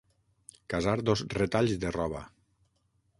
[0.73, 2.23] Casar dos retalls de roba.